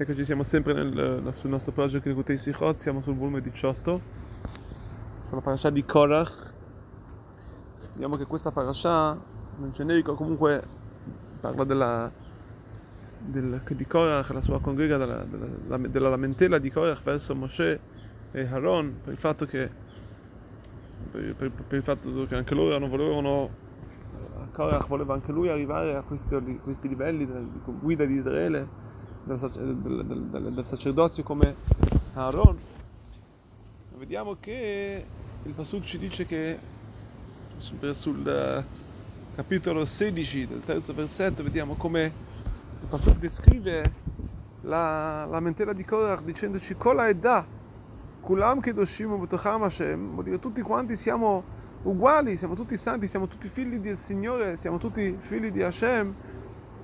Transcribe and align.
Eccoci, 0.00 0.24
siamo 0.24 0.42
sempre 0.42 0.72
nel, 0.72 1.28
sul 1.32 1.50
nostro 1.50 1.72
progetto 1.72 2.04
Kirkutei 2.04 2.38
Sichot, 2.38 2.78
siamo 2.78 3.02
sul 3.02 3.14
volume 3.16 3.42
18, 3.42 4.00
sulla 5.28 5.42
parasha 5.42 5.68
di 5.68 5.84
Korach. 5.84 6.54
Vediamo 7.92 8.16
che 8.16 8.24
questa 8.24 8.50
parasha, 8.50 9.14
nel 9.58 9.70
generico, 9.72 10.14
comunque 10.14 10.62
parla 11.38 11.64
della, 11.64 12.10
del, 13.18 13.60
di 13.68 13.86
Korach, 13.86 14.30
la 14.30 14.40
sua 14.40 14.58
congrega, 14.58 14.96
della, 14.96 15.22
della, 15.24 15.76
della, 15.76 16.08
lamentela 16.08 16.56
di 16.56 16.70
Korach 16.70 17.02
verso 17.02 17.34
Moshe 17.34 17.80
e 18.30 18.46
Aaron, 18.46 19.00
per 19.04 19.12
il 19.12 19.18
fatto 19.18 19.44
che, 19.44 19.70
per, 21.10 21.34
per, 21.34 21.50
per 21.50 21.76
il 21.76 21.84
fatto 21.84 22.24
che 22.24 22.36
anche 22.36 22.54
loro 22.54 22.78
non 22.78 22.88
volevano, 22.88 23.50
Korach 24.52 24.86
voleva 24.86 25.12
anche 25.12 25.30
lui 25.30 25.50
arrivare 25.50 25.94
a 25.94 26.00
questi, 26.00 26.58
questi 26.62 26.88
livelli 26.88 27.26
di 27.26 27.60
guida 27.78 28.06
di 28.06 28.14
Israele 28.14 28.88
del, 29.24 30.28
del, 30.30 30.52
del, 30.52 30.66
sacerdozio 30.66 31.22
come 31.22 31.54
Aaron, 32.14 32.58
vediamo 33.98 34.36
che 34.40 35.04
il 35.42 35.52
Pasuk 35.52 35.82
ci 35.82 35.98
dice 35.98 36.26
che 36.26 36.58
sul, 37.58 37.94
sul 37.94 38.26
eh, 38.26 38.64
capitolo 39.34 39.84
16 39.84 40.46
del 40.46 40.64
terzo 40.64 40.94
versetto 40.94 41.42
vediamo 41.42 41.74
come 41.74 42.12
il 42.80 42.88
Pasuk 42.88 43.18
descrive 43.18 43.92
la 44.62 45.26
lamentela 45.26 45.72
di 45.72 45.84
Korach 45.84 46.22
dicendoci 46.22 46.74
Kola 46.76 47.08
e 47.08 47.16
da 47.16 47.44
Kulam 48.20 48.60
Kedoshim 48.60 49.16
Butocham 49.16 49.62
Hashem. 49.62 50.12
Vuol 50.12 50.24
dire 50.24 50.38
tutti 50.38 50.60
quanti 50.60 50.96
siamo 50.96 51.42
uguali, 51.82 52.36
siamo 52.36 52.54
tutti 52.54 52.76
santi, 52.76 53.08
siamo 53.08 53.26
tutti 53.26 53.48
figli 53.48 53.78
del 53.78 53.96
Signore, 53.96 54.56
siamo 54.56 54.78
tutti 54.78 55.16
figli 55.18 55.50
di 55.50 55.62
Hashem 55.62 56.14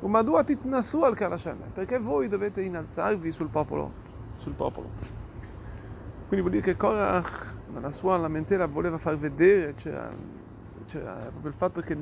Umadua 0.01 0.45
titnasu 0.45 1.01
al 1.03 1.17
Hashem, 1.19 1.71
perché 1.73 1.99
voi 1.99 2.29
dovete 2.29 2.61
innalzarvi 2.63 3.33
sul 3.33 3.49
popolo, 3.49 3.93
sul 4.37 4.53
popolo. 4.53 4.91
Quindi 6.29 6.41
vuol 6.41 6.51
dire 6.51 6.63
che 6.63 6.77
Korach, 6.77 7.55
nella 7.73 7.91
sua 7.91 8.17
lamentela, 8.17 8.67
voleva 8.67 8.99
far 8.99 9.17
vedere, 9.17 9.75
c'era, 9.75 10.09
c'era 10.85 11.15
proprio 11.15 11.51
il 11.51 11.57
fatto 11.57 11.81
che 11.81 11.97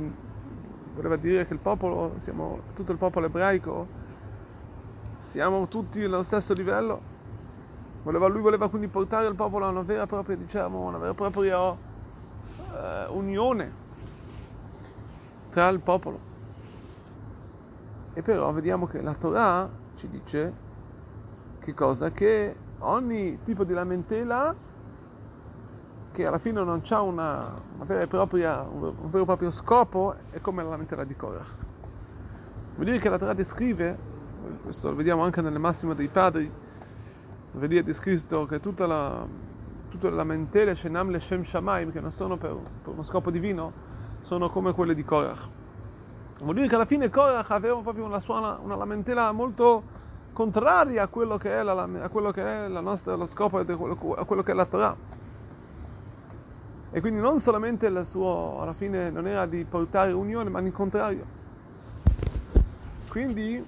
voleva 0.95 1.17
dire 1.17 1.47
che 1.47 1.53
il 1.53 1.61
popolo, 1.61 2.15
siamo, 2.19 2.61
tutto 2.75 2.91
il 2.93 2.99
popolo 2.99 3.27
ebraico, 3.27 3.87
siamo 5.19 5.69
tutti 5.69 6.03
allo 6.03 6.23
stesso 6.23 6.53
livello. 6.53 7.13
Voleva, 8.03 8.27
lui 8.27 8.41
voleva 8.41 8.69
quindi 8.69 8.89
portare 8.89 9.27
il 9.27 9.35
popolo 9.35 9.67
a 9.67 9.69
una 9.69 9.83
vera 9.83 10.03
e 10.03 10.07
propria, 10.07 10.37
diciamo, 10.37 10.81
una 10.81 10.99
vera 10.99 11.13
e 11.13 11.15
propria 11.15 11.61
uh, 11.69 11.77
unione 13.11 13.73
tra 15.51 15.69
il 15.69 15.81
popolo. 15.81 16.33
E 18.15 18.23
però 18.23 18.53
vediamo 18.53 18.87
che 18.87 19.03
la 19.03 19.15
Torah 19.15 19.69
ci 19.95 20.09
dice 20.09 20.53
che 21.59 21.75
cosa? 21.75 22.13
Che 22.13 22.57
ogni 22.79 23.41
tipo 23.43 23.65
di 23.65 23.73
lamentela 23.73 24.55
che 26.13 26.25
alla 26.25 26.39
fine 26.39 26.63
non 26.63 26.81
ha 26.89 27.01
una, 27.01 27.61
una 27.75 27.85
vera 27.85 28.07
propria, 28.07 28.63
un 28.63 28.95
vero 29.11 29.23
e 29.23 29.27
proprio 29.27 29.51
scopo 29.51 30.15
è 30.31 30.41
come 30.41 30.63
la 30.63 30.69
lamentela 30.69 31.03
di 31.03 31.17
Korach. 31.17 31.51
Vuol 32.77 32.87
dire 32.87 33.01
che 33.01 33.09
la 33.09 33.19
Torah 33.19 33.35
descrive, 33.35 33.99
questo 34.63 34.91
lo 34.91 34.95
vediamo 34.95 35.25
anche 35.25 35.41
nelle 35.41 35.59
massime 35.59 35.97
dei 35.97 36.07
padri, 36.07 36.49
dove 37.51 37.67
lì 37.67 37.79
è 37.79 37.83
descritto 37.83 38.47
che 38.47 38.61
tutta 38.61 38.87
la, 38.87 39.27
tutte 39.89 40.09
le 40.09 40.15
lamentele 40.15 40.77
Shenam 40.77 41.11
le 41.11 41.19
Shem 41.19 41.43
Shamaim, 41.43 41.91
che 41.91 42.01
non 42.01 42.13
sono 42.13 42.37
per, 42.37 42.55
per 42.83 42.93
uno 42.93 43.03
scopo 43.03 43.33
divino, 43.33 43.73
sono 44.21 44.51
come 44.51 44.73
quelle 44.73 44.95
di 44.95 45.05
Korach. 45.05 45.49
Vuol 46.41 46.57
dire 46.57 46.69
che 46.69 46.75
alla 46.75 46.85
fine 46.85 47.11
Korach 47.11 47.51
aveva 47.53 47.79
proprio 47.81 48.05
una, 48.05 48.19
sua, 48.19 48.59
una 48.61 48.75
lamentela 48.75 49.31
molto 49.31 49.83
contraria 50.33 51.05
a 51.05 51.07
quello 51.07 51.37
che 51.39 51.59
è, 51.59 51.63
la, 51.63 51.89
a 52.03 52.09
quello 52.09 52.33
che 52.33 52.43
è 52.43 52.69
la 52.69 52.81
nostra, 52.81 53.15
lo 53.15 53.27
scopo, 53.27 53.59
a 53.59 54.25
quello 54.25 54.43
che 54.43 54.51
è 54.51 54.55
la 54.55 54.67
Torah. 54.67 54.97
E 56.91 57.01
quindi 57.01 57.21
non 57.21 57.39
solamente 57.39 57.87
il 57.87 58.05
suo, 58.05 58.61
alla 58.61 58.73
fine 58.73 59.11
non 59.11 59.27
era 59.27 59.47
di 59.47 59.65
portare 59.65 60.13
unione, 60.13 60.51
ma 60.51 60.61
il 60.61 60.73
contrario. 60.73 61.25
Quindi 63.09 63.65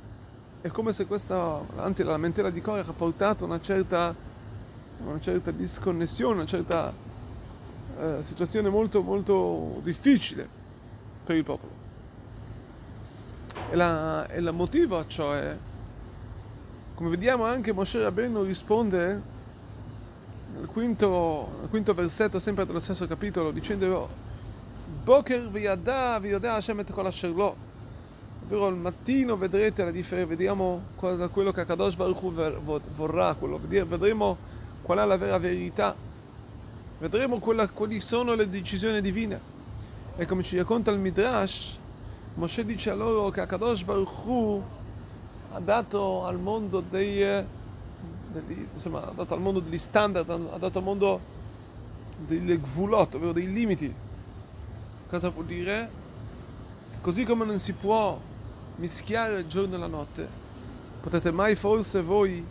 è 0.61 0.69
come 0.69 0.93
se 0.93 1.07
questa, 1.07 1.61
anzi 1.77 2.03
la 2.03 2.11
lamentela 2.11 2.51
di 2.51 2.61
Korach 2.61 2.89
ha 2.89 2.93
portato 2.93 3.45
una 3.45 3.61
certa, 3.61 4.13
una 5.05 5.21
certa 5.21 5.53
disconnessione, 5.53 6.35
una 6.35 6.47
certa 6.47 6.93
eh, 7.99 8.23
situazione 8.23 8.69
molto 8.69 9.03
molto 9.03 9.81
difficile 9.83 10.49
per 11.25 11.37
il 11.37 11.45
popolo. 11.45 11.86
E, 13.71 13.77
la, 13.77 14.27
e 14.29 14.39
il 14.39 14.53
motivo 14.53 14.99
a 14.99 15.07
ciò 15.07 15.33
è, 15.33 15.57
come 16.95 17.11
vediamo 17.11 17.45
anche 17.45 17.73
Moshe 17.73 18.03
Rabbeinu 18.03 18.43
risponde 18.43 19.23
nel 20.57 20.67
quinto, 20.67 21.57
nel 21.61 21.69
quinto 21.69 21.95
versetto 21.95 22.39
sempre 22.39 22.65
dello 22.65 22.81
stesso 22.81 23.07
capitolo 23.07 23.51
dicendo 23.51 24.09
Boker 25.03 25.49
viyada 25.49 26.19
viyada 26.19 26.55
Hashem 26.55 26.81
et 26.81 26.93
kol 26.93 27.07
asher 27.07 27.31
lo 27.31 27.57
ovvero 28.45 28.67
al 28.67 28.77
mattino 28.77 29.37
vedrete 29.37 29.85
la 29.85 29.91
differenza 29.91 30.31
vediamo 30.31 30.83
da 31.01 31.29
quello 31.29 31.51
che 31.51 31.63
Akadosh 31.63 31.97
Baruch 31.97 32.23
Hu 32.23 32.33
vorrà 32.95 33.35
quello, 33.35 33.59
vedremo 33.59 34.39
qual 34.87 34.99
è 34.99 35.05
la 35.05 35.17
vera 35.17 35.37
verità. 35.39 35.95
Vedremo 36.99 37.41
quella, 37.41 37.69
quali 37.69 38.01
sono 38.01 38.35
le 38.35 38.49
decisioni 38.49 39.01
divine. 39.01 39.55
E 40.17 40.25
come 40.27 40.45
ci 40.45 40.57
racconta 40.57 40.93
il 40.93 40.99
Midrash 40.99 41.79
Moshe 42.37 42.67
dice 42.67 42.91
a 42.91 42.95
loro 42.95 43.31
che 43.31 43.41
Akadosh 43.41 43.83
Baruch 43.83 44.27
Hu 44.27 44.63
ha 45.53 45.59
dato 45.59 46.27
al 46.27 46.39
mondo 46.39 46.81
dei, 46.81 47.45
degli, 48.31 48.67
insomma, 48.75 49.09
ha 49.09 49.13
dato 49.13 49.33
al 49.33 49.41
mondo 49.41 49.61
degli 49.61 49.79
standard, 49.79 50.29
ha 50.29 50.59
dato 50.59 50.77
al 50.77 50.85
mondo 50.85 51.19
delle 52.19 52.59
gvulot, 52.59 53.15
ovvero 53.15 53.33
dei 53.33 53.51
limiti. 53.51 53.93
Cosa 55.09 55.31
vuol 55.31 55.47
dire? 55.47 55.89
Così 57.01 57.25
come 57.25 57.47
non 57.47 57.59
si 57.59 57.73
può 57.73 58.21
mischiare 58.77 59.39
il 59.39 59.47
giorno 59.47 59.77
e 59.77 59.79
la 59.79 59.87
notte, 59.87 60.29
potete 61.01 61.31
mai 61.31 61.55
forse 61.55 62.03
voi 62.03 62.45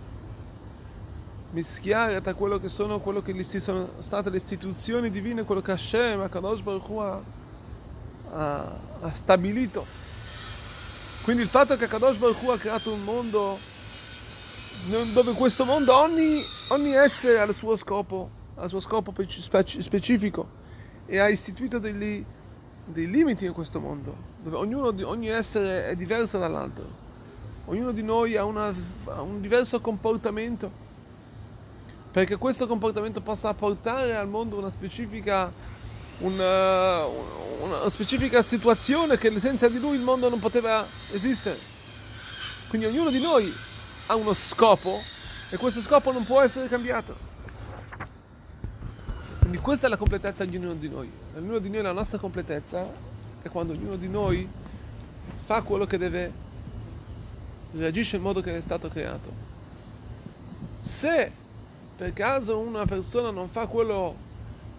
mischiare 1.51 2.21
tra 2.21 2.33
quello 2.33 2.59
che 2.59 2.69
sono, 2.69 2.99
quello 2.99 3.21
che 3.21 3.43
sono 3.43 3.89
state 3.99 4.31
le 4.31 4.37
istituzioni 4.37 5.11
divine, 5.11 5.43
quello 5.43 5.61
che 5.61 5.73
Hashem, 5.73 6.21
Akadosh 6.21 6.61
Baruch 6.61 6.89
Hu 6.89 6.97
ha 6.97 7.21
ha, 8.35 8.71
ha 9.01 9.11
stabilito. 9.11 9.85
Quindi 11.23 11.41
il 11.41 11.49
fatto 11.49 11.75
che 11.75 11.87
Kadosh 11.87 12.17
Baruch 12.17 12.49
ha 12.49 12.57
creato 12.57 12.93
un 12.93 13.03
mondo 13.03 13.57
dove 15.13 15.33
questo 15.33 15.65
mondo 15.65 15.95
ogni, 15.95 16.43
ogni 16.69 16.91
essere 16.91 17.39
ha 17.39 17.43
il 17.43 17.53
suo 17.53 17.75
scopo, 17.75 18.29
ha 18.55 18.63
il 18.63 18.69
suo 18.69 18.79
scopo 18.79 19.13
specifico 19.25 20.47
e 21.07 21.17
ha 21.17 21.27
istituito 21.27 21.79
degli, 21.79 22.23
dei 22.85 23.09
limiti 23.09 23.45
in 23.45 23.53
questo 23.53 23.79
mondo, 23.79 24.15
dove 24.43 24.57
ognuno, 24.57 24.93
ogni 25.07 25.29
essere 25.29 25.87
è 25.87 25.95
diverso 25.95 26.37
dall'altro, 26.37 26.87
ognuno 27.65 27.91
di 27.91 28.03
noi 28.03 28.35
ha, 28.35 28.43
una, 28.43 28.71
ha 29.05 29.21
un 29.21 29.41
diverso 29.41 29.81
comportamento, 29.81 30.69
perché 32.11 32.35
questo 32.37 32.67
comportamento 32.67 33.21
possa 33.21 33.53
portare 33.55 34.15
al 34.15 34.27
mondo 34.27 34.57
una 34.57 34.69
specifica 34.69 35.51
una, 36.19 37.05
una 37.05 37.89
specifica 37.89 38.41
situazione 38.41 39.17
che 39.17 39.37
senza 39.39 39.67
di 39.67 39.79
lui 39.79 39.95
il 39.95 40.01
mondo 40.01 40.29
non 40.29 40.39
poteva 40.39 40.85
esistere. 41.11 41.57
Quindi 42.69 42.87
ognuno 42.87 43.09
di 43.09 43.21
noi 43.21 43.51
ha 44.07 44.15
uno 44.15 44.33
scopo 44.33 44.99
e 45.49 45.57
questo 45.57 45.81
scopo 45.81 46.11
non 46.11 46.25
può 46.25 46.41
essere 46.41 46.67
cambiato. 46.67 47.33
Quindi 49.39 49.57
questa 49.57 49.87
è 49.87 49.89
la 49.89 49.97
completezza 49.97 50.43
di 50.45 50.55
ognuno 50.57 50.73
di 50.73 50.89
noi. 50.89 51.11
Ognuno 51.35 51.59
di 51.59 51.69
noi, 51.69 51.83
la 51.83 51.91
nostra 51.91 52.17
completezza 52.17 52.87
è 53.41 53.49
quando 53.49 53.73
ognuno 53.73 53.95
di 53.95 54.07
noi 54.07 54.47
fa 55.43 55.61
quello 55.61 55.85
che 55.85 55.97
deve, 55.97 56.31
reagisce 57.73 58.15
in 58.15 58.23
modo 58.23 58.41
che 58.41 58.57
è 58.57 58.61
stato 58.61 58.89
creato. 58.89 59.31
Se 60.79 61.31
per 61.95 62.11
caso 62.13 62.57
una 62.57 62.85
persona 62.85 63.29
non 63.29 63.47
fa 63.47 63.67
quello 63.67 64.15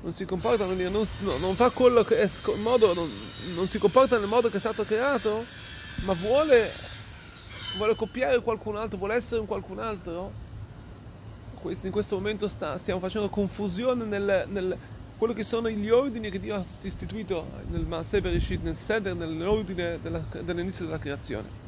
non 0.03 0.13
si 0.13 0.25
comporta, 0.25 0.67
non, 0.67 0.77
non, 0.77 1.07
non 1.41 1.55
fa 1.55 1.71
quello 1.71 2.05
che 2.05 2.21
è 2.21 2.31
modo, 2.63 2.95
non, 2.95 3.11
non, 3.55 3.67
si 3.67 3.79
comporta 3.79 4.19
nel 4.19 4.29
modo 4.29 4.49
che 4.49 4.59
è 4.59 4.61
stato 4.61 4.85
creato, 4.85 5.45
ma 6.05 6.13
vuole, 6.13 6.71
vuole 7.77 7.97
copiare 7.97 8.41
qualcun 8.41 8.77
altro, 8.77 8.99
vuole 8.99 9.15
essere 9.15 9.41
un 9.41 9.47
qualcun 9.47 9.79
altro, 9.79 10.45
in 11.83 11.91
questo 11.91 12.15
momento 12.15 12.47
sta, 12.47 12.79
stiamo 12.79 13.01
facendo 13.01 13.29
confusione 13.29 14.05
nel, 14.05 14.45
nel 14.49 14.79
quello 15.19 15.33
che 15.33 15.45
sono 15.45 15.71
gli 15.71 15.89
ordini 15.89 16.31
che 16.31 16.39
Dio 16.39 16.55
ha 16.55 16.65
istituito 16.83 17.47
nel 17.69 17.87
Maaseh 17.87 18.21
Bereshit, 18.21 18.63
nel 18.63 18.77
Seder, 18.77 19.15
nell'ordine 19.15 19.99
della, 20.01 20.23
dell'inizio 20.43 20.85
della 20.85 20.99
creazione. 20.99 21.65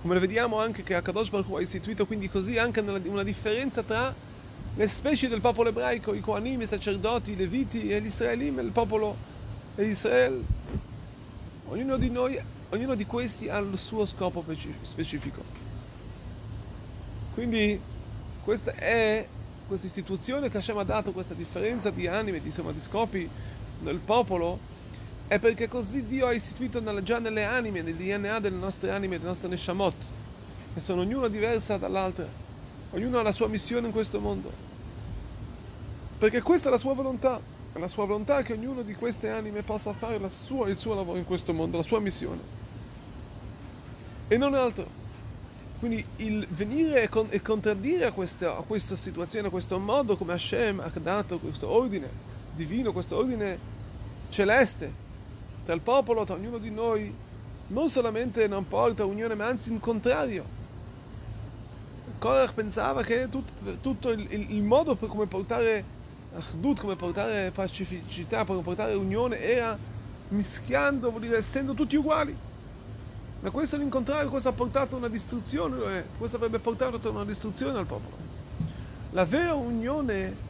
Come 0.00 0.18
vediamo 0.18 0.58
anche 0.60 0.82
che 0.82 0.94
Akadosh 0.94 1.28
Baruch 1.28 1.58
ha 1.58 1.60
istituito 1.60 2.06
quindi 2.06 2.30
così 2.30 2.56
anche 2.56 2.80
una 2.80 3.22
differenza 3.22 3.82
tra 3.82 4.14
le 4.80 4.88
specie 4.88 5.28
del 5.28 5.42
popolo 5.42 5.68
ebraico, 5.68 6.14
i 6.14 6.20
Kohanim, 6.20 6.62
i 6.62 6.66
sacerdoti, 6.66 7.32
i 7.32 7.36
Leviti 7.36 7.90
e 7.90 8.00
gli 8.00 8.06
Israelim, 8.06 8.60
il 8.60 8.70
popolo 8.70 9.14
di 9.74 9.84
Israele. 9.84 10.42
Ognuno 11.66 11.98
di 11.98 12.08
noi, 12.08 12.40
ognuno 12.70 12.94
di 12.94 13.04
questi 13.04 13.50
ha 13.50 13.58
il 13.58 13.76
suo 13.76 14.06
scopo 14.06 14.42
specifico. 14.80 15.42
Quindi 17.34 17.78
questa 18.42 18.72
è 18.74 19.26
questa 19.66 19.86
istituzione 19.86 20.48
che 20.48 20.56
Hashem 20.56 20.78
ha 20.78 20.82
dato, 20.82 21.12
questa 21.12 21.34
differenza 21.34 21.90
di 21.90 22.06
anime, 22.06 22.40
di, 22.40 22.46
insomma, 22.46 22.72
di 22.72 22.80
scopi 22.80 23.28
nel 23.80 23.98
popolo, 23.98 24.58
è 25.26 25.38
perché 25.38 25.68
così 25.68 26.06
Dio 26.06 26.26
ha 26.26 26.32
istituito 26.32 27.02
già 27.02 27.18
nelle 27.18 27.44
anime, 27.44 27.82
nel 27.82 27.96
DNA 27.96 28.38
delle 28.38 28.56
nostre 28.56 28.92
anime, 28.92 29.18
delle 29.18 29.28
nostre 29.28 29.48
Neshamot, 29.48 29.96
che 30.72 30.80
sono 30.80 31.02
ognuna 31.02 31.28
diversa 31.28 31.76
dall'altra, 31.76 32.26
ognuno 32.92 33.18
ha 33.18 33.22
la 33.22 33.32
sua 33.32 33.46
missione 33.46 33.86
in 33.86 33.92
questo 33.92 34.20
mondo. 34.20 34.69
Perché 36.20 36.42
questa 36.42 36.68
è 36.68 36.70
la 36.70 36.76
sua 36.76 36.92
volontà, 36.92 37.40
è 37.72 37.78
la 37.78 37.88
sua 37.88 38.04
volontà 38.04 38.42
che 38.42 38.52
ognuno 38.52 38.82
di 38.82 38.92
queste 38.92 39.30
anime 39.30 39.62
possa 39.62 39.94
fare 39.94 40.20
sua, 40.28 40.68
il 40.68 40.76
suo 40.76 40.94
lavoro 40.94 41.16
in 41.16 41.24
questo 41.24 41.54
mondo, 41.54 41.78
la 41.78 41.82
sua 41.82 41.98
missione. 41.98 42.40
E 44.28 44.36
non 44.36 44.52
altro. 44.52 44.86
Quindi 45.78 46.04
il 46.16 46.46
venire 46.50 47.08
e, 47.30 47.40
contraddire 47.40 48.04
a 48.04 48.12
questa, 48.12 48.58
a 48.58 48.60
questa 48.60 48.96
situazione, 48.96 49.46
a 49.46 49.50
questo 49.50 49.78
modo 49.78 50.18
come 50.18 50.34
Hashem 50.34 50.80
ha 50.80 50.90
dato 50.92 51.38
questo 51.38 51.70
ordine 51.70 52.10
divino, 52.52 52.92
questo 52.92 53.16
ordine 53.16 53.58
celeste 54.28 54.92
tra 55.64 55.72
il 55.72 55.80
popolo, 55.80 56.24
tra 56.24 56.34
ognuno 56.34 56.58
di 56.58 56.70
noi, 56.70 57.14
non 57.68 57.88
solamente 57.88 58.46
non 58.46 58.68
porta 58.68 59.06
unione, 59.06 59.34
ma 59.34 59.46
anzi 59.46 59.70
in 59.70 59.80
contrario. 59.80 60.44
Korach 62.18 62.52
pensava 62.52 63.02
che 63.04 63.26
tutto, 63.30 63.52
tutto 63.80 64.10
il, 64.10 64.26
il, 64.28 64.54
il, 64.54 64.62
modo 64.62 64.96
per 64.96 65.08
come 65.08 65.24
portare 65.24 65.98
Achdut, 66.34 66.80
come 66.80 66.96
portare 66.96 67.50
pacificità, 67.50 68.44
come 68.44 68.62
portare 68.62 68.94
unione, 68.94 69.40
era 69.40 69.76
mischiando, 70.28 71.10
vuol 71.10 71.22
dire 71.22 71.38
essendo 71.38 71.74
tutti 71.74 71.96
uguali. 71.96 72.36
Ma 73.40 73.50
questo 73.50 73.76
all'incontrario, 73.76 74.28
questo 74.28 74.50
ha 74.50 74.52
portato 74.52 74.96
una 74.96 75.08
distruzione, 75.08 75.98
eh, 75.98 76.04
questo 76.18 76.36
avrebbe 76.36 76.58
portato 76.58 77.10
una 77.10 77.24
distruzione 77.24 77.78
al 77.78 77.86
popolo. 77.86 78.16
La 79.12 79.24
vera 79.24 79.54
unione 79.54 80.48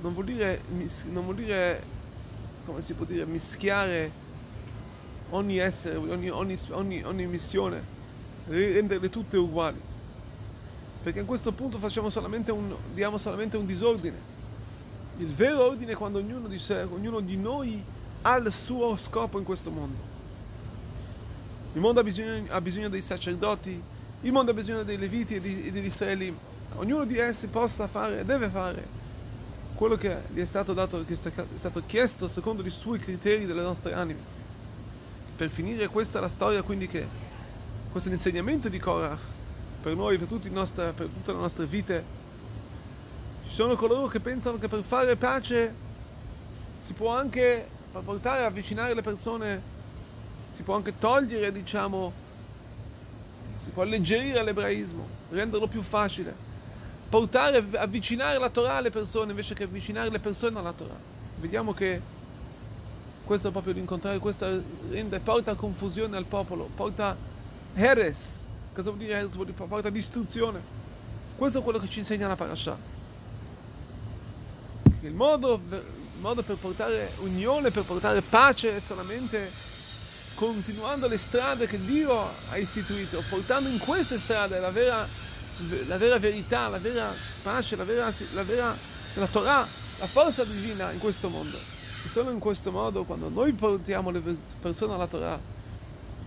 non 0.00 0.12
vuol 0.12 0.26
dire, 0.26 0.60
non 1.10 1.24
vuol 1.24 1.36
dire 1.36 1.82
come 2.64 2.80
si 2.80 2.94
può 2.94 3.04
dire, 3.04 3.24
mischiare 3.24 4.10
ogni 5.30 5.58
essere, 5.58 5.96
ogni, 5.96 6.28
ogni, 6.28 6.58
ogni, 6.70 7.02
ogni 7.02 7.26
missione, 7.26 7.82
renderle 8.46 9.10
tutte 9.10 9.36
uguali. 9.36 9.80
Perché 11.02 11.20
a 11.20 11.24
questo 11.24 11.52
punto 11.52 11.78
solamente 12.10 12.50
un, 12.50 12.74
diamo 12.94 13.18
solamente 13.18 13.56
un 13.56 13.66
disordine. 13.66 14.32
Il 15.18 15.28
vero 15.28 15.64
ordine 15.64 15.92
è 15.92 15.94
quando 15.94 16.18
ognuno 16.18 16.48
di, 16.48 16.58
sé, 16.58 16.82
ognuno 16.82 17.20
di 17.20 17.36
noi 17.36 17.82
ha 18.22 18.36
il 18.36 18.50
suo 18.50 18.96
scopo 18.96 19.38
in 19.38 19.44
questo 19.44 19.70
mondo. 19.70 20.12
Il 21.74 21.80
mondo 21.80 22.00
ha 22.00 22.02
bisogno, 22.02 22.44
ha 22.48 22.60
bisogno 22.60 22.88
dei 22.88 23.00
sacerdoti, 23.00 23.82
il 24.22 24.32
mondo 24.32 24.50
ha 24.50 24.54
bisogno 24.54 24.82
dei 24.82 24.96
leviti 24.96 25.36
e, 25.36 25.40
di, 25.40 25.66
e 25.66 25.72
degli 25.72 25.86
israeli. 25.86 26.34
Ognuno 26.76 27.04
di 27.04 27.18
essi 27.18 27.46
possa 27.46 27.86
fare, 27.86 28.24
deve 28.24 28.48
fare 28.48 29.02
quello 29.74 29.96
che 29.96 30.16
gli 30.32 30.40
è 30.40 30.44
stato, 30.44 30.72
dato, 30.72 31.04
che 31.04 31.14
è 31.14 31.56
stato 31.56 31.82
chiesto 31.86 32.28
secondo 32.28 32.64
i 32.64 32.70
suoi 32.70 32.98
criteri 32.98 33.46
delle 33.46 33.62
nostre 33.62 33.92
anime. 33.92 34.20
Per 35.36 35.50
finire 35.50 35.88
questa 35.88 36.18
è 36.18 36.20
la 36.20 36.28
storia 36.28 36.62
quindi 36.62 36.86
che 36.86 37.06
questo 37.90 38.08
è 38.08 38.12
l'insegnamento 38.12 38.68
di 38.68 38.78
Korach 38.78 39.18
per 39.82 39.94
noi, 39.94 40.16
per, 40.18 40.50
nostre, 40.50 40.92
per 40.92 41.06
tutte 41.06 41.32
le 41.32 41.38
nostre 41.38 41.66
vite. 41.66 42.22
Ci 43.54 43.60
sono 43.60 43.76
coloro 43.76 44.08
che 44.08 44.18
pensano 44.18 44.58
che 44.58 44.66
per 44.66 44.82
fare 44.82 45.14
pace 45.14 45.72
si 46.76 46.92
può 46.92 47.14
anche 47.14 47.68
portare, 48.04 48.44
avvicinare 48.44 48.94
le 48.94 49.00
persone 49.00 49.62
si 50.50 50.64
può 50.64 50.74
anche 50.74 50.98
togliere, 50.98 51.52
diciamo, 51.52 52.12
si 53.54 53.70
può 53.70 53.84
alleggerire 53.84 54.42
l'ebraismo, 54.42 55.06
renderlo 55.30 55.68
più 55.68 55.82
facile, 55.82 56.34
portare, 57.08 57.64
avvicinare 57.76 58.38
la 58.38 58.48
Torah 58.48 58.74
alle 58.74 58.90
persone 58.90 59.30
invece 59.30 59.54
che 59.54 59.62
avvicinare 59.62 60.10
le 60.10 60.18
persone 60.18 60.58
alla 60.58 60.72
Torah. 60.72 60.98
Vediamo 61.38 61.72
che 61.72 62.02
questo 63.24 63.46
è 63.46 63.50
proprio 63.52 63.72
l'incontrare, 63.74 64.18
questo 64.18 64.62
rende, 64.90 65.20
porta 65.20 65.54
confusione 65.54 66.16
al 66.16 66.24
popolo, 66.24 66.68
porta 66.74 67.16
heres. 67.74 68.44
Cosa 68.74 68.90
vuol 68.90 69.04
dire 69.04 69.16
heres? 69.16 69.38
Porta 69.54 69.90
distruzione. 69.90 70.60
Questo 71.36 71.60
è 71.60 71.62
quello 71.62 71.78
che 71.78 71.88
ci 71.88 72.00
insegna 72.00 72.26
la 72.26 72.34
parasha. 72.34 72.93
Il 75.04 75.12
modo, 75.12 75.60
il 75.68 75.82
modo 76.20 76.42
per 76.42 76.56
portare 76.56 77.12
unione, 77.18 77.70
per 77.70 77.82
portare 77.82 78.22
pace 78.22 78.76
è 78.76 78.80
solamente 78.80 79.50
continuando 80.34 81.06
le 81.06 81.18
strade 81.18 81.66
che 81.66 81.78
Dio 81.78 82.18
ha 82.48 82.56
istituito, 82.56 83.22
portando 83.28 83.68
in 83.68 83.78
queste 83.78 84.16
strade 84.16 84.58
la 84.58 84.70
vera, 84.70 85.06
la 85.86 85.98
vera 85.98 86.18
verità, 86.18 86.68
la 86.68 86.78
vera 86.78 87.12
pace, 87.42 87.76
la 87.76 87.84
vera, 87.84 88.10
la 88.32 88.42
vera 88.44 88.74
la 89.16 89.26
Torah, 89.26 89.66
la 89.98 90.06
forza 90.06 90.42
divina 90.42 90.90
in 90.90 90.98
questo 90.98 91.28
mondo. 91.28 91.54
E 91.54 92.08
solo 92.08 92.30
in 92.30 92.38
questo 92.38 92.72
modo, 92.72 93.04
quando 93.04 93.28
noi 93.28 93.52
portiamo 93.52 94.08
le 94.10 94.22
persone 94.58 94.94
alla 94.94 95.06
Torah, 95.06 95.38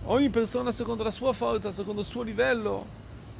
ogni 0.04 0.28
persona 0.28 0.70
secondo 0.70 1.02
la 1.02 1.10
sua 1.10 1.32
forza, 1.32 1.72
secondo 1.72 2.02
il 2.02 2.06
suo 2.06 2.22
livello, 2.22 2.86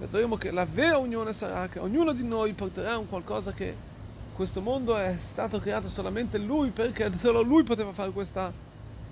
vedremo 0.00 0.36
che 0.36 0.50
la 0.50 0.66
vera 0.66 0.98
unione 0.98 1.32
sarà 1.32 1.68
che 1.68 1.78
ognuno 1.78 2.12
di 2.12 2.24
noi 2.24 2.54
porterà 2.54 2.98
un 2.98 3.08
qualcosa 3.08 3.52
che 3.52 3.96
questo 4.38 4.60
mondo 4.60 4.96
è 4.96 5.16
stato 5.18 5.58
creato 5.58 5.88
solamente 5.88 6.38
lui 6.38 6.70
perché 6.70 7.10
solo 7.18 7.42
lui 7.42 7.64
poteva 7.64 7.90
fare 7.90 8.12
questa 8.12 8.52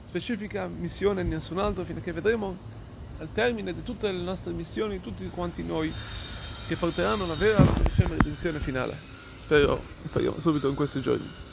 specifica 0.05 0.69
missione 0.69 1.25
nessun 1.25 1.58
altro 1.58 1.82
che 1.82 2.12
vedremo 2.12 2.56
al 3.19 3.26
termine 3.34 3.75
di 3.75 3.82
tutte 3.82 4.08
le 4.12 4.23
nostre 4.23 4.52
missioni 4.52 5.00
tutti 5.00 5.28
quanti 5.28 5.64
noi 5.64 5.93
che 6.69 6.76
porteranno 6.76 7.25
una 7.25 7.34
vera 7.34 7.61
redenzione 7.96 8.61
finale. 8.61 8.96
Spero 9.34 9.82
speriamo 10.06 10.38
subito 10.38 10.69
in 10.69 10.76
questi 10.76 11.00
giorni 11.00 11.44